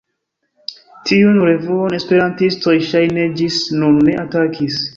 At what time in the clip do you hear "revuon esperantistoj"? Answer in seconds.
1.49-2.75